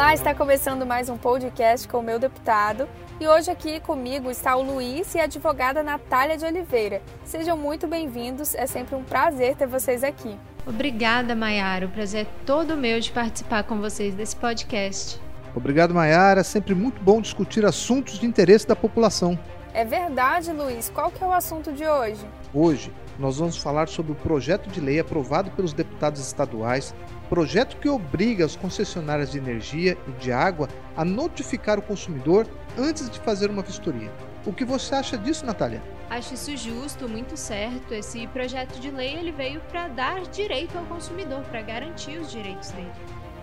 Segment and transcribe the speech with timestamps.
[0.00, 2.88] Olá, está começando mais um podcast com o meu deputado.
[3.20, 7.02] E hoje aqui comigo está o Luiz e a advogada Natália de Oliveira.
[7.22, 10.38] Sejam muito bem-vindos, é sempre um prazer ter vocês aqui.
[10.66, 11.84] Obrigada, Maiara.
[11.84, 15.20] O prazer é todo meu de participar com vocês desse podcast.
[15.54, 16.40] Obrigado, Maiara.
[16.40, 19.38] É sempre muito bom discutir assuntos de interesse da população.
[19.74, 20.88] É verdade, Luiz.
[20.88, 22.24] Qual que é o assunto de hoje?
[22.54, 26.94] Hoje nós vamos falar sobre o projeto de lei aprovado pelos deputados estaduais,
[27.30, 32.44] projeto que obriga as concessionárias de energia e de água a notificar o consumidor
[32.76, 34.10] antes de fazer uma vistoria.
[34.44, 35.80] O que você acha disso, Natália?
[36.10, 37.94] Acho isso justo, muito certo.
[37.94, 42.72] Esse projeto de lei ele veio para dar direito ao consumidor, para garantir os direitos
[42.72, 42.90] dele.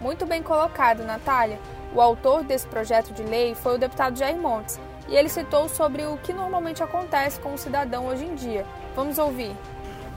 [0.01, 1.57] Muito bem colocado, Natália.
[1.95, 6.05] O autor desse projeto de lei foi o deputado Jair Montes, e ele citou sobre
[6.05, 8.65] o que normalmente acontece com o cidadão hoje em dia.
[8.93, 9.55] Vamos ouvir.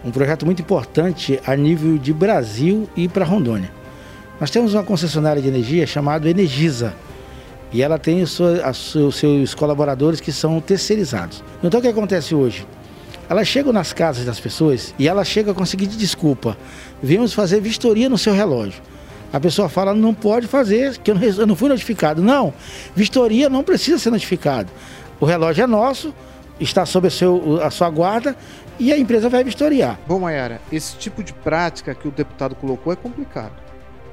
[0.05, 3.71] Um projeto muito importante a nível de Brasil e para Rondônia.
[4.41, 6.95] Nós temos uma concessionária de energia chamada Energisa
[7.71, 8.41] e ela tem os
[9.13, 11.45] seus colaboradores que são terceirizados.
[11.63, 12.67] Então o que acontece hoje?
[13.29, 16.57] Elas chegam nas casas das pessoas e ela chega com a seguinte desculpa:
[17.03, 18.83] viemos fazer vistoria no seu relógio.
[19.33, 22.21] A pessoa fala, não pode fazer, que eu não fui notificado.
[22.21, 22.53] Não,
[22.97, 24.69] vistoria não precisa ser notificado.
[25.21, 26.13] O relógio é nosso,
[26.61, 28.37] está sob a, seu, a sua guarda
[28.79, 29.99] e a empresa vai vistoriar.
[30.07, 33.53] Bom, Mayara, esse tipo de prática que o deputado colocou é complicado.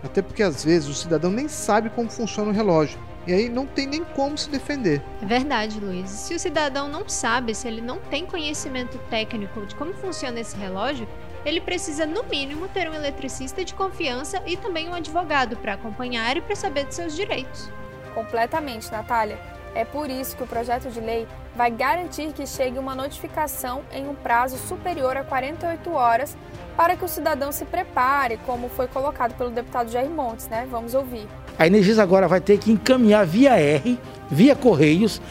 [0.03, 2.99] Até porque às vezes o cidadão nem sabe como funciona o relógio.
[3.25, 5.01] E aí não tem nem como se defender.
[5.21, 6.09] É verdade, Luiz.
[6.09, 10.55] Se o cidadão não sabe, se ele não tem conhecimento técnico de como funciona esse
[10.55, 11.05] relógio,
[11.45, 16.37] ele precisa, no mínimo, ter um eletricista de confiança e também um advogado para acompanhar
[16.37, 17.69] e para saber de seus direitos.
[18.13, 19.37] Completamente, Natália.
[19.77, 24.09] É por isso que o projeto de lei vai garantir que chegue uma notificação em
[24.09, 26.35] um prazo superior a 48 horas
[26.75, 30.67] para que o cidadão se prepare, como foi colocado pelo deputado Jair Montes, né?
[30.71, 31.27] Vamos ouvir.
[31.59, 33.99] A Energisa agora vai ter que encaminhar via R,
[34.31, 35.21] via Correios,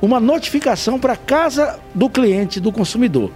[0.00, 3.30] uma notificação para a casa do cliente, do consumidor.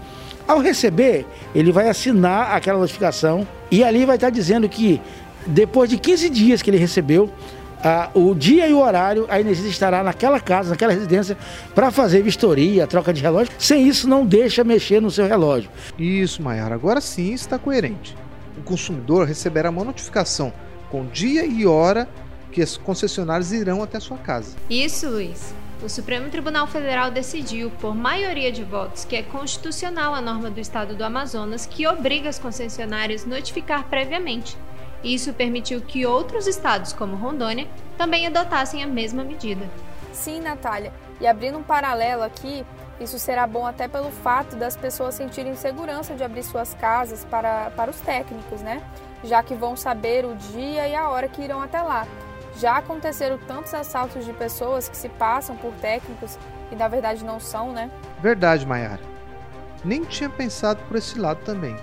[0.48, 4.98] Ao receber, ele vai assinar aquela notificação e ali vai estar dizendo que
[5.46, 7.31] depois de 15 dias que ele recebeu,
[7.84, 11.36] ah, o dia e o horário, a Energisa estará naquela casa, naquela residência,
[11.74, 13.52] para fazer vistoria, troca de relógio.
[13.58, 15.70] Sem isso, não deixa mexer no seu relógio.
[15.98, 18.16] Isso, Maiara, agora sim está coerente.
[18.56, 20.50] O consumidor receberá uma notificação
[20.90, 22.08] com dia e hora
[22.50, 24.56] que as concessionárias irão até sua casa.
[24.70, 25.54] Isso, Luiz.
[25.82, 30.58] O Supremo Tribunal Federal decidiu, por maioria de votos, que é constitucional a norma do
[30.58, 34.56] Estado do Amazonas que obriga as concessionárias a notificar previamente.
[35.04, 39.69] Isso permitiu que outros estados, como Rondônia, também adotassem a mesma medida.
[40.12, 40.92] Sim, Natália.
[41.20, 42.65] E abrindo um paralelo aqui,
[42.98, 47.70] isso será bom até pelo fato das pessoas sentirem segurança de abrir suas casas para,
[47.76, 48.82] para os técnicos, né?
[49.22, 52.06] Já que vão saber o dia e a hora que irão até lá.
[52.56, 56.38] Já aconteceram tantos assaltos de pessoas que se passam por técnicos
[56.72, 57.91] e na verdade não são, né?
[58.22, 59.00] Verdade, Maiara.
[59.84, 61.76] Nem tinha pensado por esse lado também.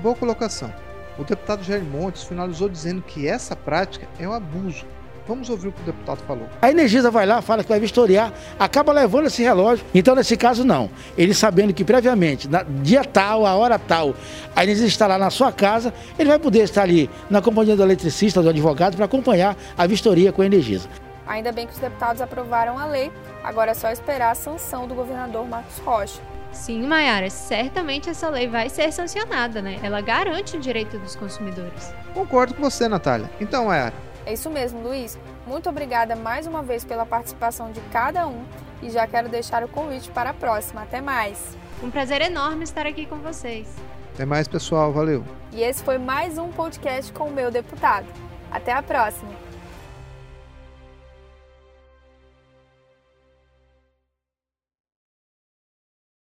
[0.00, 0.72] Boa colocação.
[1.18, 4.86] O deputado Jair Montes finalizou dizendo que essa prática é um abuso
[5.28, 6.48] Vamos ouvir o que o deputado falou.
[6.62, 9.84] A Energisa vai lá, fala que vai vistoriar, acaba levando esse relógio.
[9.94, 10.88] Então, nesse caso, não.
[11.18, 14.14] Ele sabendo que previamente, na dia tal, a hora tal,
[14.56, 17.82] a Energisa está lá na sua casa, ele vai poder estar ali na companhia do
[17.82, 20.88] eletricista, do advogado, para acompanhar a vistoria com a Energisa.
[21.28, 23.12] Ainda bem que os deputados aprovaram a lei,
[23.44, 26.20] agora é só esperar a sanção do governador Marcos Rocha.
[26.50, 29.78] Sim, Mayara, certamente essa lei vai ser sancionada, né?
[29.82, 31.94] Ela garante o direito dos consumidores.
[32.14, 33.30] Concordo com você, Natália.
[33.38, 33.94] Então, Mayara,
[34.24, 35.18] é isso mesmo, Luiz.
[35.46, 38.44] Muito obrigada mais uma vez pela participação de cada um
[38.82, 40.82] e já quero deixar o convite para a próxima.
[40.82, 41.56] Até mais.
[41.82, 43.68] Um prazer enorme estar aqui com vocês.
[44.14, 44.92] Até mais, pessoal.
[44.92, 45.24] Valeu.
[45.52, 48.06] E esse foi mais um podcast com o meu deputado.
[48.50, 49.47] Até a próxima.